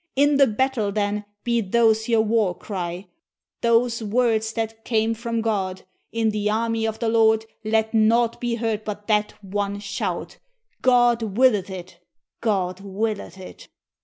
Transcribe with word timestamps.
In 0.15 0.37
the 0.37 0.47
battle, 0.47 0.91
then, 0.91 1.25
be 1.43 1.61
those 1.61 2.09
your 2.09 2.23
war 2.23 2.55
cry, 2.57 3.05
those 3.61 4.01
words 4.01 4.51
that 4.53 4.83
came 4.83 5.13
from 5.13 5.41
God; 5.41 5.83
in 6.11 6.31
the 6.31 6.49
army 6.49 6.87
of 6.87 6.97
the 6.97 7.07
Lord 7.07 7.45
let 7.63 7.93
naught 7.93 8.41
be 8.41 8.55
heard 8.55 8.83
but 8.83 9.05
that 9.05 9.33
one 9.43 9.77
shout,' 9.79 10.39
God 10.91 11.21
willeth 11.37 11.69
it! 11.69 11.99
God 12.39 12.79
willeth 12.79 13.37
it 13.37 13.67